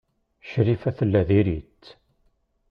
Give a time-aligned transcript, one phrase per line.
[0.49, 1.85] Crifa tella diri-tt.